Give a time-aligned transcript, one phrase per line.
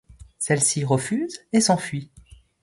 [0.39, 2.09] Celle-ci refuse et s’enfuit.